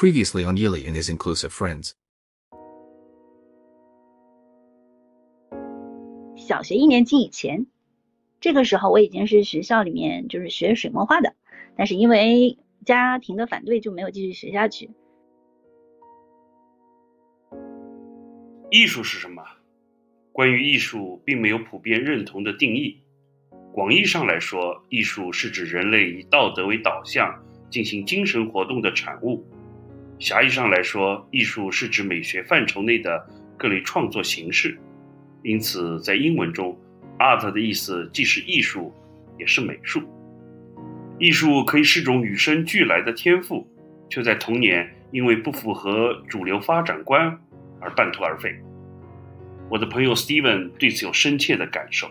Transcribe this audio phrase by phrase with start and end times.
[0.00, 1.92] Previously on Yili and his inclusive friends.
[6.36, 7.66] 小学一年级以前，
[8.40, 11.34] 这个时候我已经是学校里面就是学水墨画的，
[11.76, 14.88] 但是因为家庭的反对，就没有继续学下去。
[18.70, 19.42] 艺术是什么？
[20.32, 22.98] 关于艺术，并没有普遍认同的定义。
[23.70, 27.38] 广义上来说，艺术是指人类以道德为导向
[27.68, 29.44] 进行精神活动的产物。
[30.20, 34.78] 狭义上来说，艺术是指美学范畴内的各类创作形式。
[35.42, 36.78] 因此，在英文中
[37.18, 38.92] ，art 的意思既是艺术，
[39.38, 40.02] 也是美术。
[41.18, 43.66] 艺术可以是种与生俱来的天赋，
[44.10, 47.34] 却在童年因为不符合主流发展观
[47.80, 48.54] 而半途而废。
[49.70, 52.06] 我的朋友 Steven 对此有深切的感受。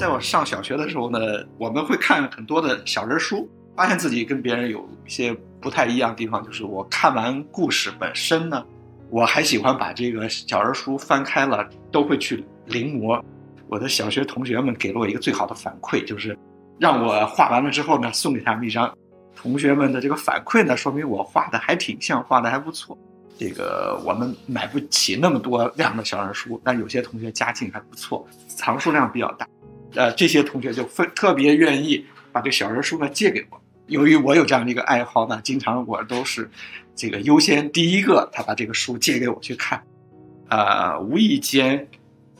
[0.00, 1.18] 在我上小学的时候呢，
[1.58, 3.46] 我们会看很多的小人书，
[3.76, 8.64] 发现自己跟别人有一些不太一样的地方，就是我看完故事本身呢，
[9.10, 13.22] 我还喜欢把这个小人书翻开了，都会去临摹。
[13.68, 16.34] 我的小学同学们给了我一个最好的反馈，就是
[16.78, 18.90] 让我画完了之后呢，送给他们一张。
[19.36, 22.96] 同学们的这个反馈呢，说明我画的还挺像，画的还不错。
[23.38, 29.46] 这个我们买不起那么多量的小人书，但有些同学家境还不错，藏书量比较大。
[29.94, 33.60] 呃，这些同学就分特别愿意把这小人书呢借给我。
[33.86, 36.48] 由于我有这样的一个爱好呢，经常我都是
[36.94, 39.82] 这个优先第一个，他把这个书借给我去看。
[40.48, 41.86] 啊，无意间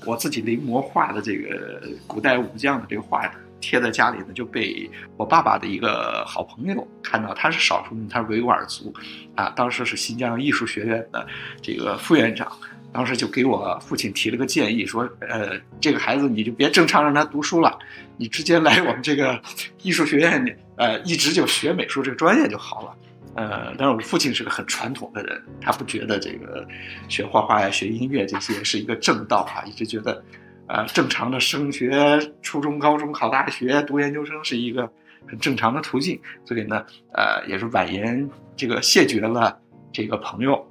[0.05, 3.29] 我自己临摹画的这个古代武将的这个画
[3.61, 7.35] 贴在家里呢，就被我爸爸的一个好朋友看到。
[7.35, 8.95] 他是少数民族，他是维吾尔族，
[9.35, 11.27] 啊，当时是新疆艺术学院的
[11.61, 12.51] 这个副院长。
[12.93, 17.79] 当时就给我父亲提了个建议，说，呃，这个孩子你就别正常让他读书了，
[18.17, 19.41] 你直接来我们这个
[19.83, 22.97] 艺术学院，呃，一直就学美术这个专业就好了。
[23.37, 26.67] 呃，但是我父亲是个很传统的人，他不觉得这个
[27.09, 30.23] 学画画呀、学音乐这些是一个正道啊，一直觉得，
[30.67, 34.91] 呃，正常的升学，初中、高中考大学、读研究生是一个
[35.29, 39.57] 很正常的途径，所以呢，呃，也是婉言这个谢绝了
[39.93, 40.67] 这个朋友。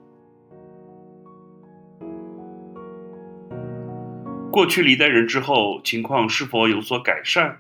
[4.52, 7.56] 过去了一代人之后，情况是否有所改善？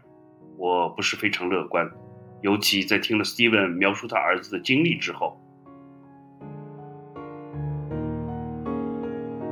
[0.58, 1.88] 我不是非常乐观，
[2.42, 5.40] 尤其在听了 Steven 描述他儿子的经历之后。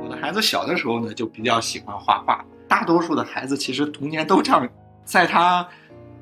[0.02, 2.44] 我的孩子小的时候呢，就比较喜欢画画。
[2.66, 4.68] 大多数的孩子其实童年都这样，
[5.04, 5.66] 在他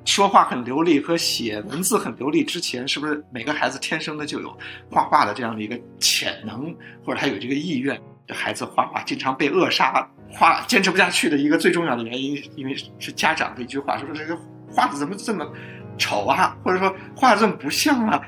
[0.05, 4.57] 说话很流利和写文字很流利之前，是不是每个孩子天生的就有
[4.91, 7.99] 画画的这样的一个潜能，或者他有这个意愿？
[8.27, 10.07] 这孩子画画经常被扼杀。
[10.29, 14.37] 画坚持不下去的一个最重要的原因，因为是家长的一句话，说这个
[14.69, 15.47] 画的怎么这么
[15.97, 18.21] 丑啊，或者说画的这么不像啊。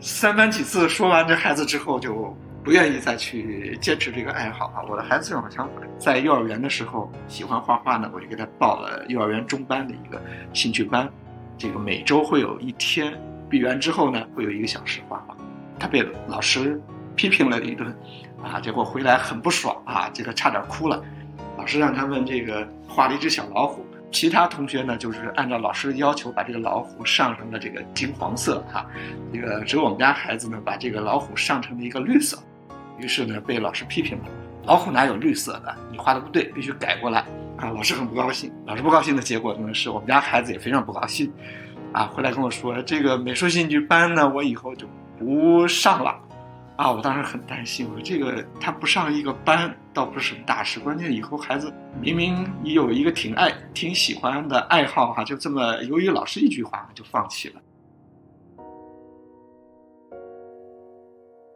[0.00, 4.82] 三番几次说完这孩子之后，就不愿意再去坚持这个爱好啊。
[4.88, 10.20] 我的孩子正好相反，在幼儿园的时候喜欢画画呢，我就给他报了幼儿园中班的一个
[10.52, 11.08] 兴趣班，
[11.56, 13.12] 这个每周会有一天，
[13.48, 15.36] 闭园之后呢，会有一个小时画画。
[15.78, 16.80] 他被老师
[17.14, 17.94] 批评了一顿，
[18.44, 21.02] 啊，结果回来很不爽啊，这个差点哭了。
[21.56, 28.84] 老师让他们这个画了一只小老虎，其他同学呢就是按照老师的要求把这个老虎上成了这个金黄色哈，
[29.32, 32.38] 这个只有我们家孩子呢把这个老虎上成了一个绿色，
[32.98, 34.24] 于是呢被老师批评了，
[34.66, 35.74] 老虎哪有绿色的？
[35.90, 37.20] 你画的不对，必须改过来
[37.56, 37.70] 啊！
[37.70, 41.32] 老师很不高兴，老师不高兴的结果呢是我们家孩子也非常不高兴，
[41.92, 44.86] 啊，回来跟我说这个美术兴趣班呢我以后就
[45.18, 46.20] 不上了。
[46.76, 57.62] 啊，我当时很担心，我说这个他不上一个班倒不是什么大事，关键以后孩子明明你有一个挺爱、挺喜欢的爱好哈，就这么由于老师一句话就放弃了。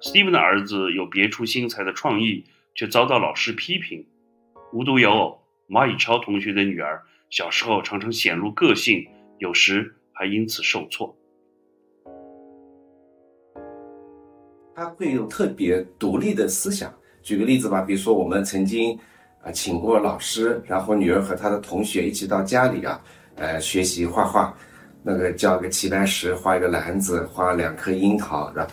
[0.03, 2.45] Steven 的儿子有别出心裁的创意，
[2.77, 4.07] 却遭到老师批评。
[4.73, 9.05] 无独有偶，马以超同学的女儿小时候常常显露个性，
[9.39, 11.18] 有时还因此受挫。
[14.79, 16.89] 他会有特别独立的思想。
[17.21, 18.97] 举个例子吧，比如说我们曾经
[19.43, 23.03] 啊请过老师，然后女儿和她的同学一起到家里啊，
[23.35, 24.55] 呃学习画画，
[25.03, 28.69] 那个教个齐白石画一个篮子，画两颗樱桃，是吧？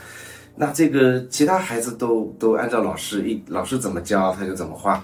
[0.55, 5.03] 那这个其他孩子都都按照老师一老师怎么教他就怎么画，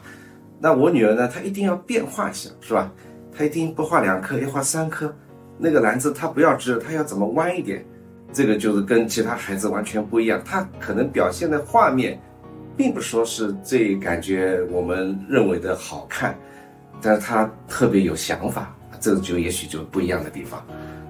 [0.59, 2.94] 那我女儿呢，她一定要变化一下，是吧？
[3.36, 5.12] 她一定不画两颗，要画三颗，
[5.57, 7.83] 那个篮子她不要直，她要怎么弯一点？
[8.33, 12.19] 这个就是跟其他孩子完全不一样，他可能表现的画面，
[12.78, 16.38] 并不说是最感觉我们认为的好看，
[17.01, 20.66] 但是他特别有想法，这就也许就不一样的地方。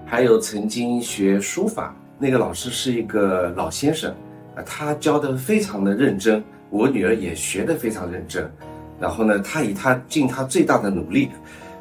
[0.05, 4.11] 还有曾经学书法那个老师是一个老先生，
[4.55, 8.51] 啊，他教的非常的认真，我女儿也学得非常认真。
[8.99, 11.29] 然后呢，他以他尽他最大的努力，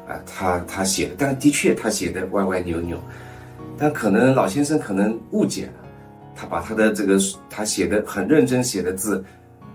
[0.07, 2.97] 啊，他他写的，但的确他写的歪歪扭扭，
[3.83, 5.73] 但可能老先生可能误解了，
[6.35, 7.17] 他把他的这个
[7.49, 9.25] 他写的很认真写的字，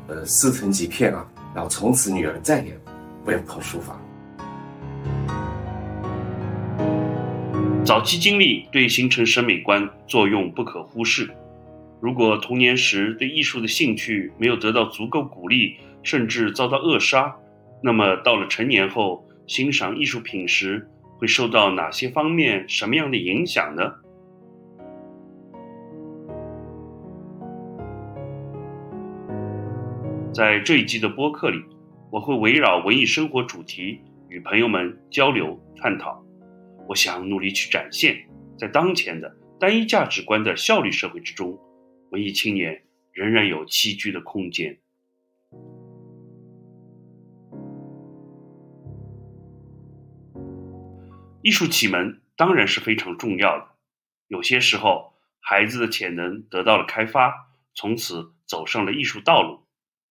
[0.06, 2.78] 呃，撕成几片啊，然后从此女儿再也
[3.24, 4.00] 不要碰书法。
[7.84, 11.28] 早期经历对形成审美观作用不可忽视。
[12.00, 15.74] 如果童年时对艺术的兴趣没有得到足够鼓励，
[16.04, 17.34] 甚至遭到扼杀，
[17.82, 20.86] 那么到了成年后，欣赏艺术品时
[21.18, 23.94] 会受到哪些方面、什么样的影响呢？
[30.34, 31.58] 在这一季的播客里，
[32.10, 33.98] 我会围绕文艺生活主题
[34.28, 36.22] 与朋友们交流探讨。
[36.86, 38.16] 我想努力去展现，
[38.58, 41.58] 在当前的单一价值观的效率社会之中，
[42.10, 42.82] 文艺青年
[43.12, 44.76] 仍然有栖居的空间。
[51.46, 53.68] 艺术启蒙当然是非常重要的，
[54.26, 59.64] 有些时候孩子的潜能得到了开发，从此走上了艺术道路。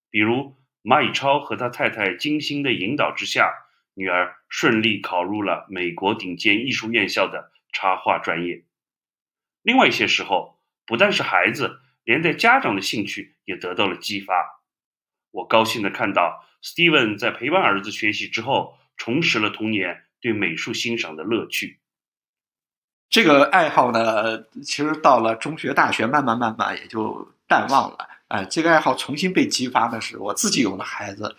[0.10, 3.52] 比如马以超和他太太精心的引导之下。
[3.96, 8.64] 女儿顺利考入了美国顶尖艺术院校的插画专业。
[9.62, 14.64] 另外一些时候，不但是孩子，连带家长的兴趣也得到了激发。
[15.32, 21.78] 我高兴的看到 Steven 在陪伴儿子学习之后，重拾了童年对美术欣赏的乐趣。
[23.12, 28.10] 这个爱好呢，其实到了中学、大学，慢慢慢慢也就淡忘了。
[28.30, 31.36] 哎，这个爱好重新被激发的是我自己有了孩子，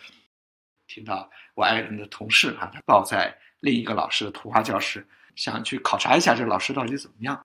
[0.87, 1.29] 听到。
[1.55, 5.05] 我爱人的同事啊，他报在另一个老师的图画教室，
[5.35, 7.45] 想去考察一下这个老师到底怎么样。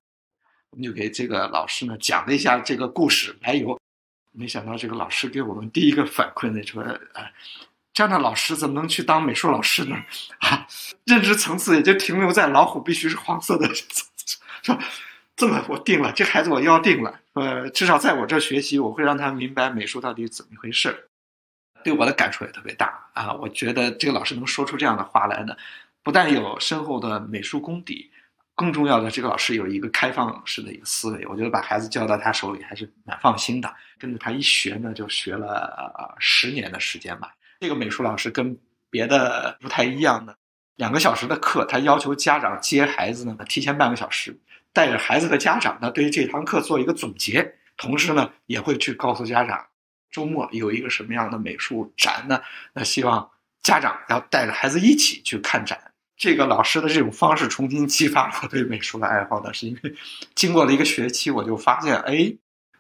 [0.70, 3.80] 我们就给这个老师呢讲了一下这个故事来由。
[4.32, 6.84] 没想到这个老师给我们第一个反馈呢说
[7.16, 7.32] ：“啊，
[7.94, 9.96] 这样的老师怎么能去当美术老师呢？
[10.40, 10.68] 啊，
[11.06, 13.70] 认知层次也就停留在老虎必须是黄色的。
[14.64, 14.78] 说
[15.36, 17.20] 这么我定了，这孩子我要定了。
[17.34, 21.08] 呃，至少在我这学习，我会让他明白美术到底怎么一回事。”
[21.84, 23.34] 对我的感触也特别大啊！
[23.34, 25.58] 我觉得这个老师能说出这样的话来呢，
[26.04, 28.12] 不但有深厚的美术功底，
[28.54, 31.26] 更重要的，这个老师有一个开放式的一个思维。
[31.26, 33.74] 我觉得把孩子交到他手里还是蛮放心的。
[33.98, 37.34] 跟着他一学呢，就学了十年的时间吧。
[37.62, 38.58] 这个美术老师跟
[38.90, 40.36] 别的不太一样的，
[40.78, 44.36] 两个小时的课，他要求家长接孩子呢，提前半个小时，
[44.74, 49.68] 带着孩子的家长呢，对于这堂课做一个总结，同时呢，也会去告诉家长。
[50.10, 52.42] 周末有一个什么样的美术展呢？
[52.74, 53.30] 那希望
[53.62, 55.80] 家长要带着孩子一起去看展。
[56.18, 59.94] 这个老师的这种方式重新激发我对美术的爱好呢，是因为
[60.34, 62.34] 经过了一个学期，我就发现，哎，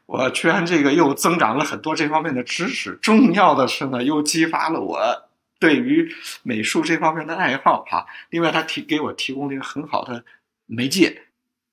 [0.06, 2.98] 我居然这个又增长了很多这方面的知识。
[3.02, 6.14] 重要的是呢，又激发了我对于
[6.44, 8.06] 美术这方面的爱好哈。
[8.30, 10.24] 另外，他提给我提供了一个很好的
[10.66, 11.24] 媒介，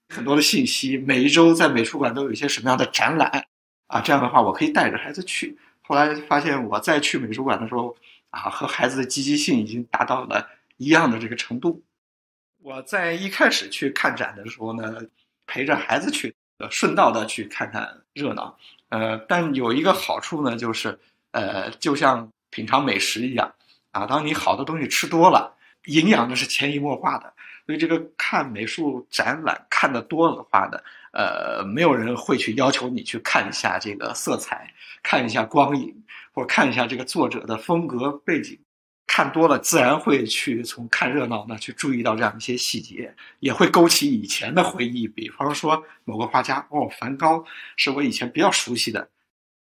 [0.08, 0.96] 很多的信息。
[0.98, 3.46] 每一周在美术馆都有一些什么样的展览。
[3.88, 5.58] 啊，这样的话我可以带着孩子去。
[5.80, 7.96] 后来发现我再去美术馆的时候，
[8.28, 10.46] 啊，和孩子的积极性已经达到了
[10.76, 11.82] 一样的这个程度。
[12.60, 15.00] 我在一开始去看展的时候呢，
[15.46, 18.58] 陪着孩子去，呃，顺道的去看看热闹。
[18.88, 20.98] 呃，但有一个好处呢，就是，
[21.30, 23.54] 呃，就像品尝美食一样，
[23.92, 25.54] 啊，当你好的东西吃多了，
[25.86, 27.32] 营养呢是潜移默化的。
[27.64, 30.78] 所以这个看美术展览看的多了的话呢。
[31.10, 34.72] 呃，没有人会去要求你去看一下这个色彩，
[35.02, 38.58] 看一下光影，或者看一下这个作者的风格背景。
[39.18, 45.08] 看多了，自然会去从看热闹呢去注意到这样一些细节，也会勾起以前的回忆。
[45.08, 47.44] 比方说某个画家，哦，梵高
[47.74, 49.10] 是我以前比较熟悉的，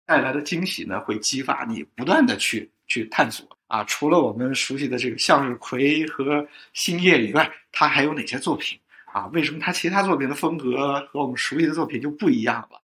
[0.06, 3.82] 带来的惊喜呢，会激发你不断的去去探索啊。
[3.86, 8.78] 除了我们熟悉的这个向日葵和星夜以外，他还有哪些作品？
[9.06, 12.82] 啊，为什么他其他作品的风格和我们熟悉的作品就不一样了？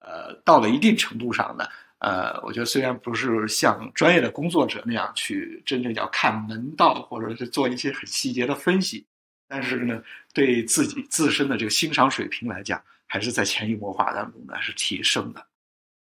[0.00, 1.66] 呃，到了一定程度上呢，
[1.98, 9.06] 呃，我觉得虽然不是像专业的工作者那样去真正要看门道，或者是做一些很细节的分析，
[9.48, 10.02] 但是呢，
[10.32, 15.46] 对自己自身的这个欣赏水平来讲，还是在潜移默化当中呢是提升的。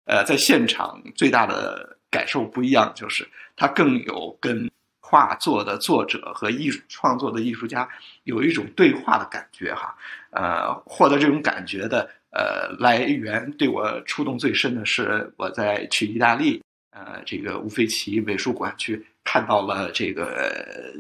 [0.04, 4.70] 呃，在现场最大的感受不一样，就是它更有跟。
[5.02, 7.88] 画作的作者和艺术创作的艺术家
[8.22, 9.92] 有一种对话的感觉，哈，
[10.30, 20.94] 呃，获得这种感觉的呃来源，对我触动最深的是我在去意大利，呃，这个乌菲齐美术馆去看到了这个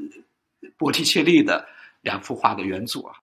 [0.76, 1.66] 波提切利的
[2.02, 3.14] 两幅画的原作，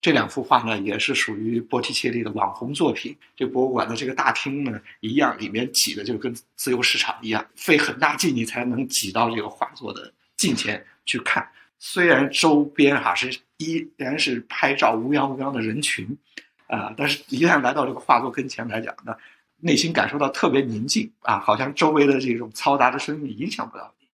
[0.00, 3.16] 这两幅画呢，也是属于波提切利的网红作品。
[3.34, 11.48] 这博物馆的这个大厅呢，一样，里面挤的就跟自由市场一样，费很大劲你才能挤到这个画作的近前去看。
[11.78, 16.06] 虽然周边哈是依然是拍照乌泱乌泱的人群，
[16.66, 19.14] 啊，但是一旦来到这个画作跟前来讲呢，
[19.58, 24.06] 内心感受到特别宁静啊，好像周围的这种嘈杂的声音影响不到你，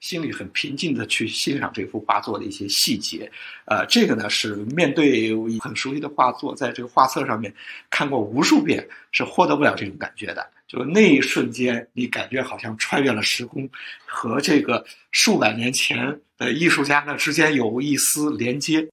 [0.00, 3.30] 心里很平静的去欣赏这幅画作的一些细节。
[3.66, 7.54] 呃，这个呢是面对很熟悉的画作，在这个画册上面
[7.88, 10.46] 看过无数遍，是获得不了这种感觉的。
[10.66, 13.68] 就那一瞬间，你感觉好像穿越了时空，
[14.06, 18.88] 和这个数百年前的艺术家呢之间有一丝连接。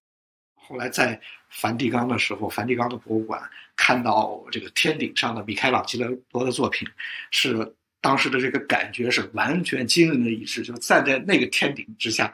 [0.56, 3.41] 后来在梵蒂冈的时候，梵蒂冈的博物馆
[3.75, 5.98] 看到这个天顶上的米开朗基
[6.32, 6.88] 罗的作品，
[7.32, 10.62] 是当时的这个感觉是完全惊人的一致。
[10.62, 12.32] 就站在那个天顶之下，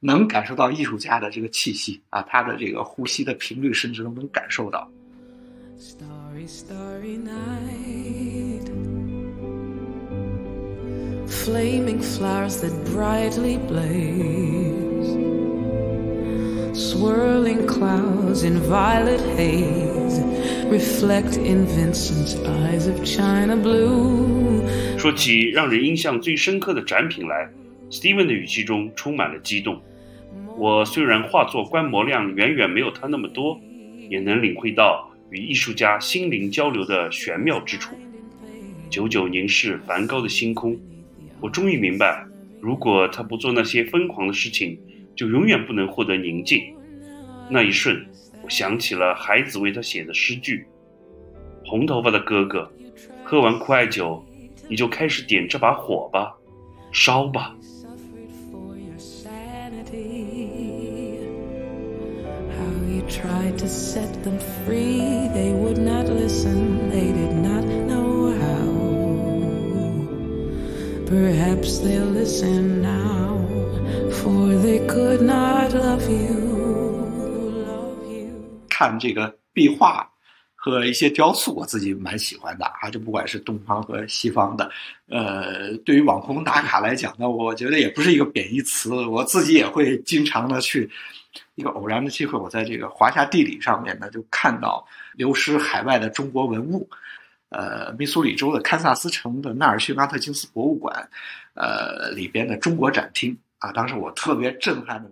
[0.00, 4.90] 能感受到艺术家的这个气息啊，他的这个呼吸的频率，甚至都能感受到。
[5.78, 8.66] Starry, starry night.
[11.46, 14.85] flaming flowers that brightly blaze,
[16.76, 20.20] swirling clouds in violet haze
[20.68, 24.60] reflect in Vincent's eyes of china blue。
[24.98, 27.48] 说起让人印象最深刻的展品来
[27.90, 29.80] ，Steven 的语气中充满了激动。
[30.58, 33.58] 我虽然画作观摩量远远没有他那么多，
[34.10, 37.94] 也能领会到与艺术家心灵交流的玄妙之处。
[38.90, 40.78] 久久凝视梵高的星空。
[41.40, 42.26] 我终于明白，
[42.60, 44.78] 如果他不做那些疯狂的事情，
[45.16, 46.62] 就永远不能获得宁静。
[47.48, 48.06] 那一瞬，
[48.42, 50.66] 我想起了孩子为他写的诗句
[51.64, 52.70] ：“红头发的哥哥，
[53.24, 54.22] 喝完苦艾酒，
[54.68, 56.36] 你就开始点这把火吧，
[56.92, 57.56] 烧吧。”
[71.08, 73.06] Perhaps they'll listen now, for they could not love you.
[73.06, 73.15] Love you.
[74.26, 76.34] For they could not love you
[78.68, 80.10] 看这个壁画
[80.56, 84.68] 和一些雕塑，我自己蛮喜欢的啊，就不管是东方和西方的。
[85.08, 88.92] 呃，对于网红打卡来讲呢，我觉得也不是一个贬义词。
[88.92, 90.90] 我自己也会经常的去，
[91.54, 96.88] 一个偶然的机会，我在这个华夏地理上面呢，就看到流失海外的中国文物。
[97.50, 101.08] 呃，密苏里州的堪萨斯城的纳尔逊阿特金斯博物馆，
[101.54, 105.10] 呃里边的中国展厅啊，当时我特别震撼的，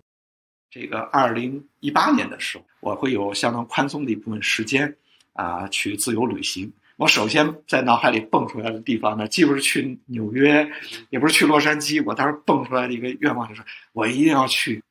[0.70, 4.96] 这个二零一八年的时候，我会有相当宽松的一部分时间
[5.32, 6.73] 啊去自由旅行。
[6.96, 10.70] 我首先在脑海里蹦出来的地方呢，既不是去纽约，
[11.11, 14.82] 也不是去洛杉矶，我当时蹦出来的一个愿望就是，我一定要去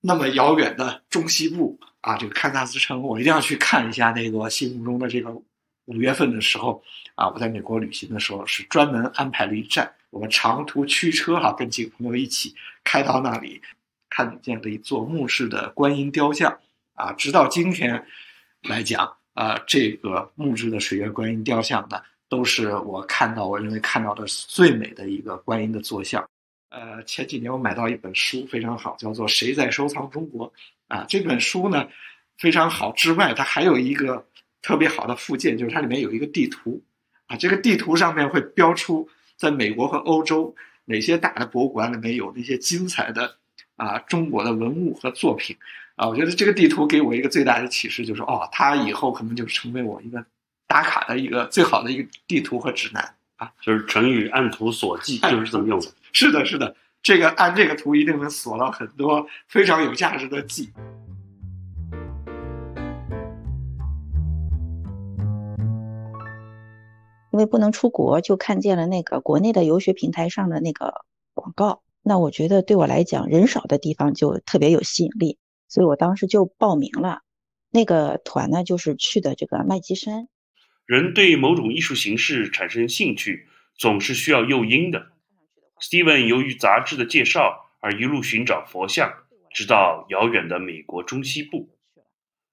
[0.00, 5.30] 那么遥远的中西部啊，这个堪萨斯城，我一定要去看一下那个心目中的这个。
[5.86, 6.82] 五月份的时候
[7.14, 12.54] 啊，我在美国旅行的时候是专门安排了一站，我们长途驱车哈，跟几个朋友一起
[12.84, 13.60] 开到那里，
[14.08, 16.56] 看见了一座木质的观音雕像
[16.92, 17.12] 啊。
[17.14, 18.06] 直到今天
[18.62, 26.24] 来讲啊，这个木质的水月观音雕像呢，都是我看到我认为看到的最美的一个观音的坐像。
[26.70, 30.46] 呃，前几年我买到一本书非常好，叫做《谁在收藏中国》
[30.86, 31.04] 啊。
[31.08, 31.88] 这本书呢
[32.38, 34.24] 非常好，之外它还有一个。
[34.66, 36.82] 特别好的附件就是它里面有一个地图，
[37.26, 39.06] 啊，这个地图上面会标出
[39.36, 43.36] 在美国和欧洲哪些大的博物馆里面有那些精彩的
[43.76, 45.56] 啊中国的文物和作品，
[45.96, 50.24] 啊，我觉得这个地图给我一个最大的启示就是哦，它以后可能就成为我一个
[50.66, 55.86] 打卡的一个最好的一个地图和指南啊，就是成语按图索骥就是这么用的。
[56.12, 60.72] 是的，是的，这个按这个图一定能索到很多非常有价值的记。
[67.34, 71.82] 因为不能出国，就看见了那个国内的游学平台上的那个广告。
[72.00, 75.36] 那我觉得对我来讲，人少的地方就特别有吸引力，
[75.66, 77.22] 所以我当时就报名了。
[77.72, 80.28] 那个团呢，就是去的这个麦积山。
[80.86, 85.08] 人对某种艺术形式产生兴趣，总是需要诱因的。
[85.80, 89.12] Steven 由于杂志的介绍而一路寻找佛像，
[89.52, 91.70] 直到遥远的美国中西部。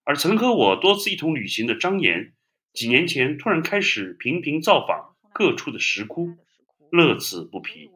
[0.04, 2.34] 而曾和我多次一同旅行的张岩。
[2.74, 6.30] 几年前，突然开始频频造访各处的石窟，
[6.90, 7.92] 乐此不疲。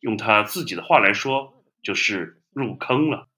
[0.00, 3.28] 用他自己的话来说，就是入坑了。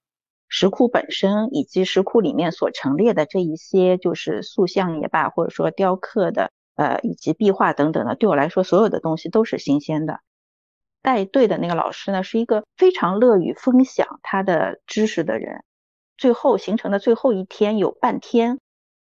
[0.49, 10.21] 石窟本身以及石窟里面所陈列的这一些，就是塑像也罢，或者说雕刻的，呃，以及壁画等等的，对我来说，所有的东西都是新鲜的。
[11.03, 15.63] 带队的那个老师呢，是一个非常乐于分享他的知识的人。
[16.19, 18.59] 最后行程的最后一天有半天，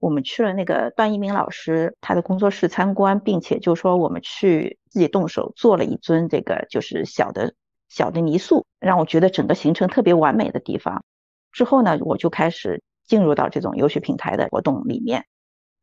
[0.01, 7.53] 我们去了那个段一鸣老师他的工作室参观，并且就说我们去自己动手做了一尊这个就是小的
[7.87, 11.05] 小的泥塑，让我觉得整个行程特别完美的地方。
[11.51, 15.25] 之后呢，我就开始进入到这种游学平台的活动里面，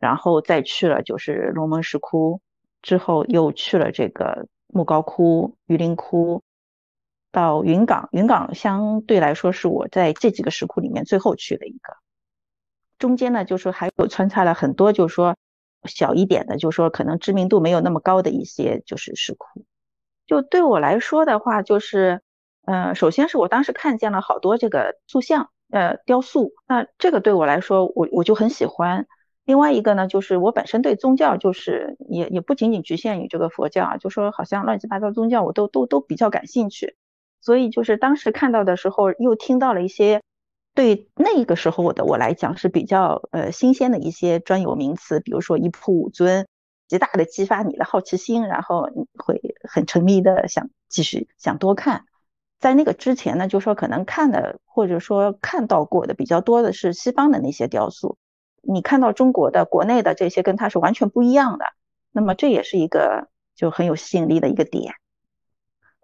[0.00, 2.40] 然后再去了就是龙门石窟，
[2.82, 6.42] 之后又去了这个莫高窟、榆林窟。
[7.30, 11.92] 到云冈，云冈相对来说是我在这几个石窟里面最后去的一个。
[12.98, 15.36] 中间呢，就是还有穿插了很多，就是说
[15.84, 19.64] 小一点的，就是说可能知名度没有那么高的一些就是石窟。
[20.26, 22.20] 就对我来说的话，就是，
[22.66, 29.06] 呃，首先是我当时看见了好多这个塑像，呃，雕塑，那这个对我来说，我我就很喜欢。
[29.46, 36.96] 另外一个呢，就是我本身对宗教，就是也也不仅仅局限于这个佛教啊，就说好像乱七八糟宗教，我都都都比较感兴趣。
[37.40, 40.20] 所以就是当时看到的时候，又听到了一些
[40.78, 46.46] 对那个时候我的我来讲是比较呃新鲜的一些专有名词，比如说一仆五尊，
[46.86, 52.04] 极大的激发你的好奇心，然后你会很沉迷的想继续想多看。
[52.60, 58.16] 在那个之前呢，就说可能看的或者说看到过的比较多的是西方的那些雕塑，
[58.62, 61.64] 你看到中国的国内的这些跟它是完全不一样的，
[62.12, 64.94] 那么这也是一个就很有吸引力的一个点。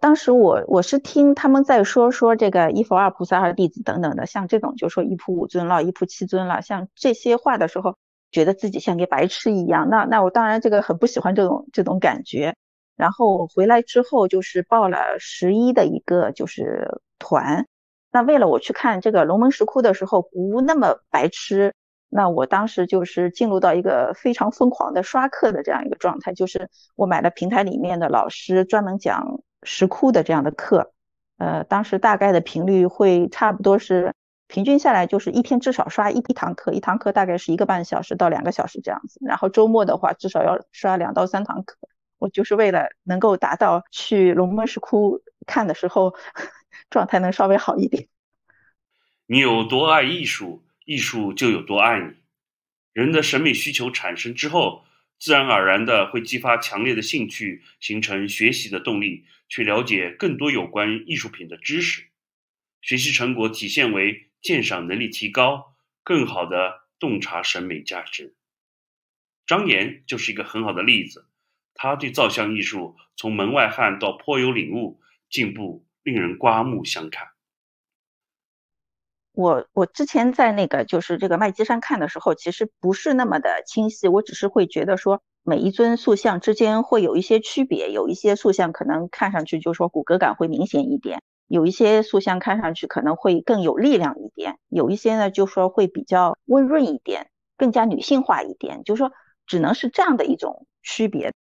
[0.04, 7.96] 当时我我是听他们在说说这个一佛二菩萨二弟子等等的，像这种就说一仆五尊了，一仆七尊了，像这些话的时候，
[8.30, 9.88] 觉得自己像个白痴一样。
[9.88, 12.54] 那那我当然这个很不喜欢这种这种感觉。
[12.96, 17.66] 然后回来之后就是报了十一的一个就是团。
[18.12, 21.72] 那为了我去看这个龙门石窟的时候不那么白痴，
[22.10, 29.40] 那我当时就是进入到一个非常疯狂的刷课的这样一个状态，就是我买了平台里面的老师专门讲。
[29.64, 30.92] 石窟的这样的课，
[31.38, 34.14] 呃，当时大概的频率会差不多是
[34.46, 39.18] 平均下来就是一天至少刷一一堂课，一堂课大概是一个半小时到两个小时这样子。
[39.26, 41.76] 然后周末的话，至少要刷两到三堂课。
[42.18, 46.14] 我就是为了能够达到去龙门石窟看的时候
[46.90, 48.06] 状态能稍微好一点。
[49.26, 52.14] 你有多爱艺术，艺术就有多爱你。
[52.92, 54.84] 人的审美需求产生之后。
[55.24, 62.10] 自然而然的会激发强烈的兴趣，形成学习的动力，去了解更多有关艺术品的知识。
[62.82, 68.34] 学习成果体现为鉴赏能力提高，更好的洞察审美价值。
[69.46, 71.26] 张岩就是一个很好的例子，
[71.72, 77.28] 他对造像艺术从门外汉到颇有领悟，进步令人刮目相看。
[79.34, 84.06] 我我之前在那个就是这个麦积山看的时候，其实不是那么的清晰。
[84.06, 97.26] 我只是会觉得说，每一尊塑像之间会有一些区别，有一些塑像可能看上去就说骨骼感会明显一点，有一些塑像看上去可能会更有力量一点，有一些呢就说会比较温润一点，
[97.58, 99.10] 更加女性化一点，就说
[99.48, 101.32] 只能是这样的一种区别。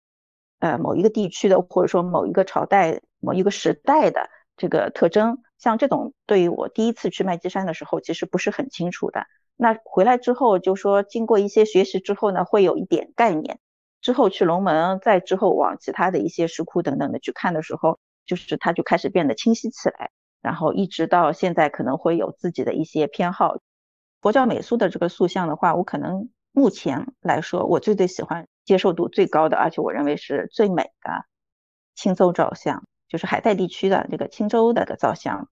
[0.57, 5.37] 呃，某一个地区的或者说某一个朝代、某一个时代的这个特征。
[5.63, 9.27] 像这种，对于我第一次去麦积山的时候，其实不是很清楚的。
[9.55, 13.59] 那回来之后，就说经过一些学习之后呢，会有一点概念。
[14.01, 20.11] 之后去龙门，再之后往其他的一些石窟等等的去看的时候，就是它就开始变得清晰起来。
[20.41, 23.55] 然后一直到现在，可能会有自己的一些偏好。
[24.19, 31.25] 佛教美术的这个塑像的话，我可能目前来说，我最最喜欢、接受度最高的，而且我认为是最美的
[31.95, 35.49] 青州造像，就是海带地区的这个青州的造像。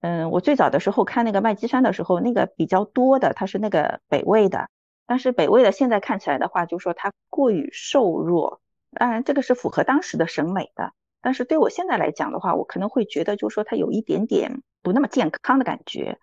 [0.00, 4.68] 嗯，我最早的时候看那个麦积山的时候，那个比较多的，它是那个北魏的，
[5.06, 16.18] 但是北魏的现在看起来的话，就说它过于瘦弱，当然这个是符合当时的审美的，但是对我现在来讲的话，我可能会觉得，就说它有一点点不那么健康的感觉。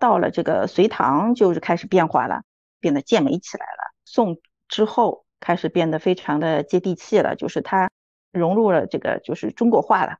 [0.00, 2.42] 到了这个隋唐，就是开始变化了，
[2.80, 3.94] 变得健美起来了。
[4.04, 7.90] 宋之后开始变得非常的接地气了，就是它
[8.32, 10.18] 融入了这个就是中国化了。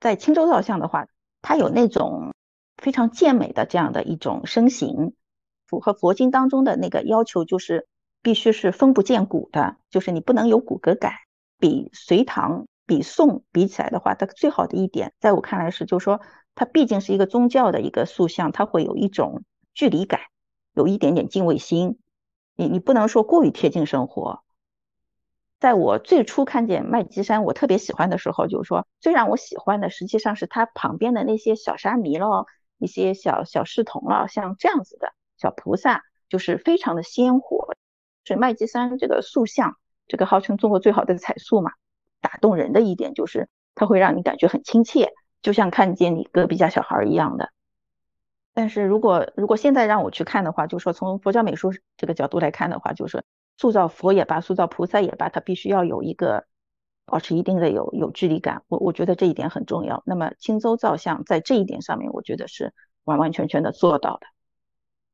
[0.00, 1.06] 在青州造像的话。
[1.46, 2.32] 它有那种
[2.78, 5.12] 非常健美的这样的一种身形，
[5.66, 7.86] 符合佛经当中的那个要求，就是
[8.22, 11.12] 必须是分不见骨的，就是你不能有骨骼感。
[11.58, 16.22] 比隋唐、比宋比起来的话，它最好的一点，在我看来是，就是说
[16.54, 19.42] 它毕竟是一个宗教的一个塑像，它会有一种
[19.74, 20.20] 距离感，
[20.72, 21.98] 有一点点敬畏心。
[22.56, 24.43] 你你不能说过于贴近生活。
[25.64, 32.44] 在我最初看见麦积山，我特别喜欢的时候，就是说最让我喜欢的，实际上是它旁边的那些小沙弥了，
[32.76, 37.74] 一些小小侍童了，像这样子的小菩萨，就是非常的鲜活。
[38.26, 41.72] 所以麦积山这个塑像，这个号称中国最好的彩塑嘛，
[42.20, 47.48] 打动人的一点就是它会让你感觉很亲切，就像看见你隔壁家小孩一样的。
[48.52, 53.24] 但是如果如果现在让我去看的话，就说从佛教美术这个角度来看的话，就是
[53.56, 56.46] 塑造佛也罢，塑造菩萨也罢，它必须要有一个
[57.06, 58.62] 保持一定的有有距离感。
[58.68, 60.02] 我我觉得这一点很重要。
[60.06, 62.72] 那么青州造像在这一点上面，我觉得是
[63.04, 64.26] 完完全全的做到的。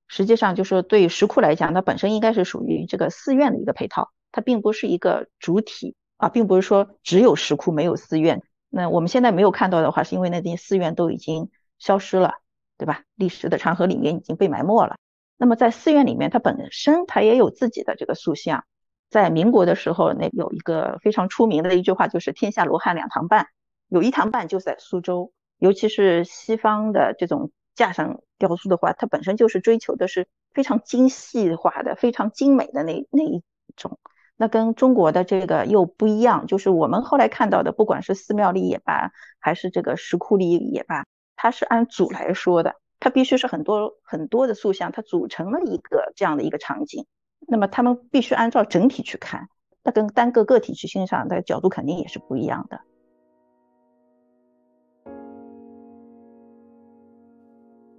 [0.08, 8.42] 实际上，就是对于石窟来讲，它本身应该是属于这个寺院的一个配套，它并不是一个主体啊，并不是说只有石窟没有寺院。
[8.68, 12.34] 那我们现在没有看到的话，是因为那些寺院都已经消失了，
[12.78, 13.02] 对吧？
[13.14, 14.96] 历史的长河里面已经被埋没了。
[15.40, 18.64] 那么在寺院里面，它本身它也有自己的这个塑像。
[19.08, 23.46] 在民国的时候，那有一个非常出名的一句话，就是“天下罗汉两堂半”，
[23.88, 25.32] 有一堂半就在苏州。
[25.56, 28.20] 尤其是西方的这种架上。
[28.38, 33.42] 雕塑的话，它本身就是追求的是非常精细化的、非常精美的那那一
[33.76, 33.98] 种。
[34.36, 47.06] 那跟中国的这个又不一样，就是我们后来看到的，不管是寺庙里也罢，还是这个石窟里也罢，它是按组来说的，它必须是很多很多的塑像，它组成了一个这样的一个场景。
[47.48, 49.48] 那么他们必须按照整体去看，
[49.82, 52.82] 那跟单个个体去欣赏的角度肯定也是不一样的。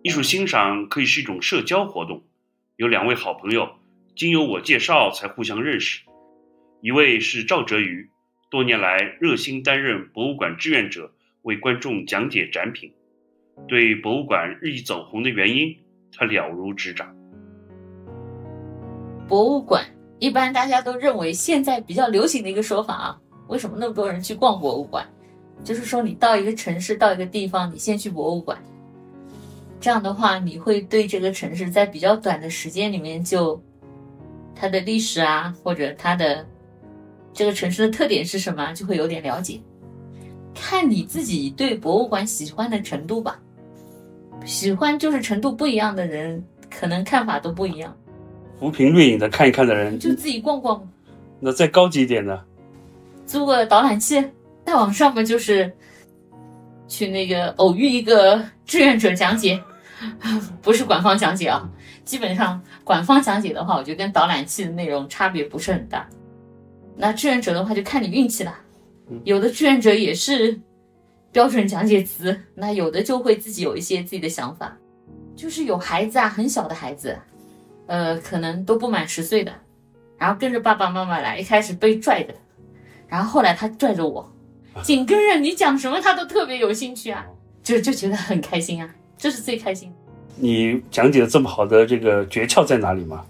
[0.03, 2.23] 艺术欣赏可以是一种社交活动。
[2.75, 3.69] 有两位好朋友，
[4.15, 6.01] 经由我介绍才互相认识。
[6.79, 8.09] 一位是赵哲瑜，
[8.49, 11.11] 多年来热心担任博物馆志愿者，
[11.41, 12.93] 为观众讲解展品。
[13.67, 15.75] 对博物馆日益走红的原因，
[16.11, 17.15] 他了如指掌。
[19.27, 19.85] 博物馆
[20.19, 25.05] 一般大家都认为现在比较流行的一个说法啊，为什么那么多人去逛博物馆？
[25.63, 28.57] 就是说你到一个城市，到一个地方，你先去博物馆。
[29.79, 33.61] 这样的话，你会对这个城市在比较短的时间里面就
[34.55, 36.45] 它的历史啊，或者它的
[37.31, 39.61] 这个城市的特点是什么，就会有点了解。
[40.53, 43.39] 看你自己对博物馆喜欢的程度吧，
[44.45, 47.95] 喜欢就是程度不一样的人，可能看法都不一样。
[48.59, 50.87] 浮萍掠影的看一看的人，就自己逛逛。
[51.39, 52.45] 那再高级一点的，
[53.25, 54.23] 租个导览器，
[54.65, 55.71] 再往上面就是
[56.87, 59.61] 去那个偶遇一个志愿者讲解。
[60.63, 61.69] 不是官方讲解啊，
[62.03, 66.07] 基本上官方讲解的话，我觉得跟导览器的内容差别不是很大。
[66.95, 68.55] 那志愿者的话就看你运气了，
[69.23, 70.59] 有的志愿者也是
[71.31, 74.77] 标准讲解词，那有的就会自己有一些自己的想法。
[75.35, 77.17] 就是有孩子啊，很小的孩子，
[77.87, 79.51] 呃，可能都不满十岁的，
[80.17, 82.33] 然后跟着爸爸妈妈来，一开始被拽着，
[83.07, 84.31] 然后后来他拽着我，
[84.83, 87.25] 紧跟着你讲什么他都特别有兴趣啊，
[87.63, 88.93] 就就觉得很开心啊。
[89.17, 89.91] 这是最开心。
[90.35, 93.25] 你讲解的这么好的这个诀窍在哪里吗？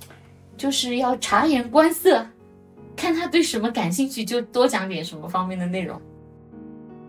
[0.57, 2.25] 就是要察言观色，
[3.01, 5.99] 看他对什么感兴趣，就多讲点什么方面的内容。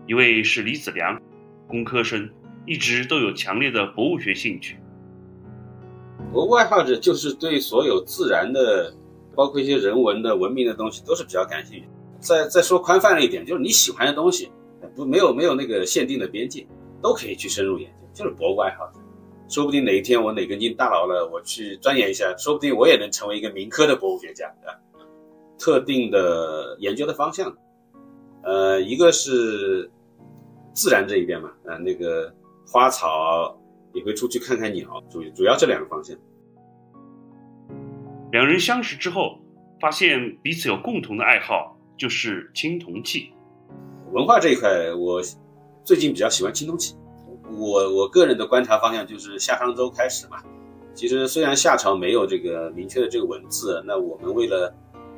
[0.07, 1.21] 一位是李子良，
[1.67, 2.27] 工科生，
[2.65, 4.75] 一直都有强烈的博物学兴趣。
[6.31, 8.91] 博物爱好者就是对所有自然的，
[9.35, 11.87] 包括一些人文的、文明的东西，都是比较感兴趣。
[12.19, 14.51] 再再说宽泛了一点，就是你喜欢的东西，
[14.95, 16.65] 不没有没有那个限定的边界。
[17.03, 18.99] 都可以去深入研究，就是博物爱好者。
[19.47, 24.73] 说不定哪一天我哪根筋大牢了，我去钻研一下，说不定我也能成为一个民科的博物学家啊。
[25.63, 27.55] 特定的研究的方向，
[28.43, 29.89] 呃，一个是
[30.73, 32.33] 自然这一边嘛，啊，那个
[32.67, 33.57] 花草
[33.93, 36.17] 也会出去看看鸟，主主要这两个方向。
[38.33, 39.39] 两人相识之后，
[39.79, 43.31] 发现彼此有共同的爱好，就是青铜器。
[44.11, 45.21] 文化这一块，我。
[45.85, 46.95] 最近比较喜欢青铜器，
[47.57, 50.41] 我我个人的观察方向就是夏商周开始嘛。
[50.93, 54.73] 其实虽然夏朝没有这个明确的这个文字，那我们为了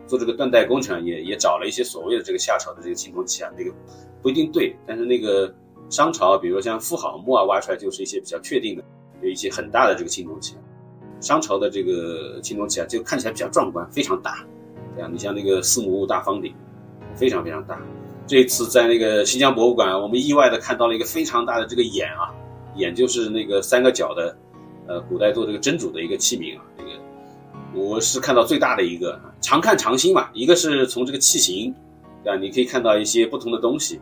[0.07, 3.71] 做这个断代工程，也也找了一些所谓的这个夏朝的这个青铜器啊，那个
[4.21, 4.75] 不一定对。
[4.85, 5.53] 但是那个
[5.89, 8.83] 商朝，比如说像妇好墓啊，挖出来就是一些比较确定的，
[9.21, 10.55] 有一些很大的这个青铜器。
[11.21, 14.45] 商朝的这个青铜器啊，就看起来比较壮观，非常大。
[14.95, 16.53] 对啊，你像那个四母戊大方鼎，
[17.15, 17.81] 非常非常大。
[18.27, 22.33] 这一次在那个新疆博物馆，我们意外的看到了一个非常大的这个眼啊，
[22.75, 24.37] 眼就是那个三个角的，
[24.87, 26.63] 呃，古代做这个蒸煮的一个器皿啊。
[26.77, 26.89] 这个
[27.75, 30.29] 我是看到最大的一个啊，常看常新嘛。
[30.33, 31.75] 一个是从这个器型，
[32.25, 33.99] 啊，你可以看到一些不同的东西。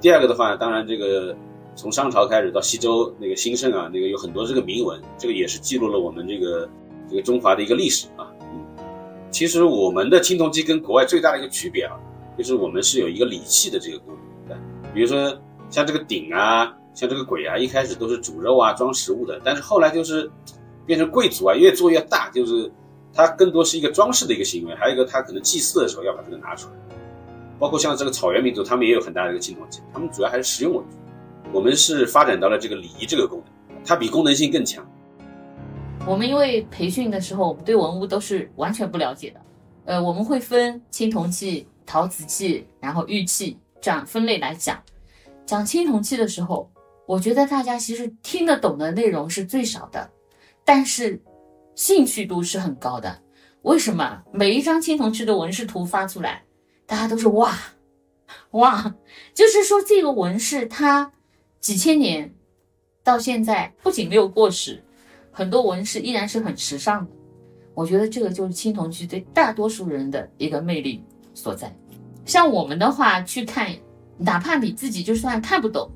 [0.00, 1.34] 第二个的话，当然这个
[1.74, 6.68] 从商朝开始到西周那个兴盛啊，那个有很多这个铭文，这个也是记录了我们这个
[7.08, 8.28] 这个中华的一个历史啊。
[8.52, 8.64] 嗯，
[9.30, 11.96] 其实我们的青铜器跟国外最大的一个区别啊。
[12.36, 14.12] 就是我们是有一个礼器的这个功
[14.48, 14.56] 能，对，
[14.92, 15.32] 比如说
[15.70, 20.28] 像这个鼎啊，像这个簋啊，一开始都是煮肉啊、装食物的，但是后来就是
[20.84, 22.68] 变成贵族啊，越做越大，就是
[23.14, 26.74] 它更多是一个装饰的一个行为，还有一个它可能祭祀的时候要把这个拿出来，
[27.58, 30.96] 包括像这个草原民族，他们也有很大的一个青铜器，他们主要还是实用为主，
[31.52, 34.84] 我们是发展到了这个礼仪这个功能，它比功能性更强。
[36.06, 39.40] 我们因为培训的时候，我们对文物都是完全不了解的。
[39.86, 44.82] 呃，我们会分青铜器、陶瓷器，然后玉器这样分类来讲。
[45.46, 46.70] 讲青铜器的时候，
[47.06, 50.10] 我觉得大家其实听得懂的内容是最少的，
[50.64, 51.20] 但是
[51.74, 53.20] 兴趣度是很高的。
[53.62, 54.22] 为什么？
[54.32, 56.44] 每一张青铜器的纹饰图发出来，
[56.86, 57.56] 大家都是哇
[58.50, 58.94] 哇，
[59.32, 61.12] 就是说这个纹饰它
[61.60, 62.34] 几千年
[63.02, 64.82] 到现在不仅没有过时。
[65.32, 67.12] 很多纹饰依然是很时尚的，
[67.74, 71.02] 我觉得这个就是青铜器对大多数人的一个魅力
[71.34, 71.74] 所在。
[72.24, 73.74] 像我们的话去看，
[74.16, 75.90] 哪怕你自己就算看不懂，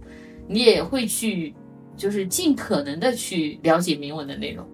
[0.48, 1.54] 你也会去，
[1.96, 4.66] 就是尽可能的去了解铭文的内容。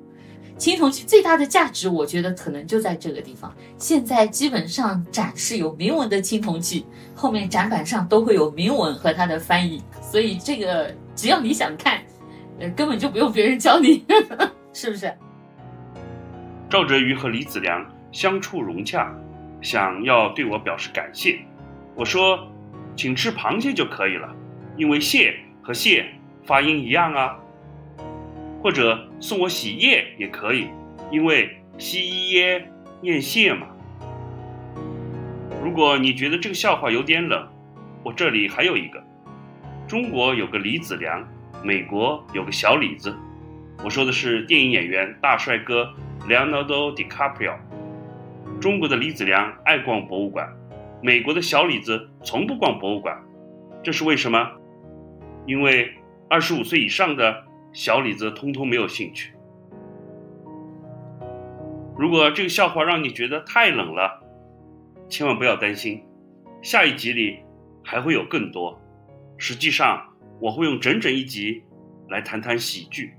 [0.57, 3.55] 青铜器最大的价值，我觉得可能就在这个地方。
[3.77, 12.01] 现在基本上展示有铭文的青铜器，后面展板上都会有铭文和它的翻译，所以这个只要你想看。
[12.61, 14.05] 呃，根本就不用别人教你，
[14.73, 15.13] 是不是？
[16.71, 19.13] 赵哲瑜和李子良相处融洽，
[19.61, 21.37] 想要对我表示感谢。
[21.97, 22.39] 我说，
[22.95, 24.33] 请吃螃蟹就可以了，
[24.77, 26.07] 因为蟹和蟹
[26.47, 27.37] 发音一样啊。
[28.65, 30.69] 或者送我洗液也可以，
[31.11, 32.67] 因为西医耶
[33.03, 33.67] 念谢嘛。
[35.63, 37.47] 如果你觉得这个笑话有点冷，
[38.03, 39.05] 我这里还有一个，
[39.87, 41.23] 中国有个李子良。
[41.63, 43.15] 美国有个小李子，
[43.83, 45.91] 我说的是电影演员大帅哥
[46.29, 47.55] Leonardo DiCaprio。
[48.61, 50.47] 中国的李子良爱逛博物馆，
[51.03, 53.19] 美国的小李子从不逛博物馆，
[53.83, 54.51] 这是为什么？
[55.47, 55.91] 因为
[56.29, 59.35] 二十五岁以上的小李子通通没有兴趣。
[61.99, 64.25] 如果这个笑话让你觉得太冷了，
[65.11, 66.03] 千万不要担心，
[66.63, 67.41] 下一集里
[67.85, 68.81] 还会有更多。
[69.37, 70.09] 实际上。
[70.41, 71.63] 我会用整整一集
[72.11, 73.15] 来谈谈喜剧。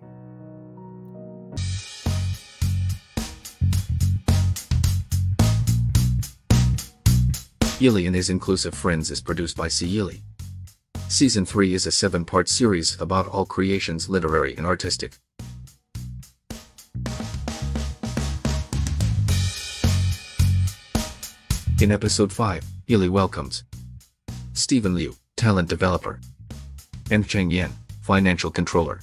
[7.80, 9.88] Yili and His Inclusive Friends is produced by C.
[9.88, 10.22] Yili.
[11.08, 15.18] Season 3 is a seven part series about all creations literary and artistic.
[21.80, 23.64] In episode 5, Yili welcomes
[24.54, 26.20] Stephen Liu, talent developer
[27.12, 29.02] and Cheng Yan, financial controller.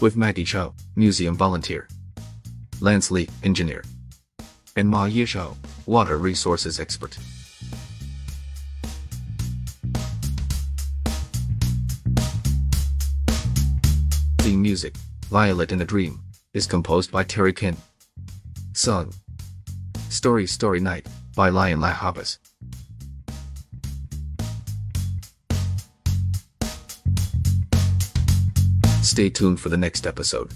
[0.00, 1.88] With Maggie Chow, museum volunteer.
[2.80, 3.82] Lance Lee, engineer.
[4.76, 7.16] And Ma Yishao, water resources expert.
[14.76, 14.94] Music,
[15.30, 16.20] Violet in a Dream,
[16.52, 17.78] is composed by Terry Kin.
[18.74, 19.10] Sung.
[20.10, 22.36] Story Story Night, by Lion La Habas.
[29.02, 30.52] Stay tuned for the next episode.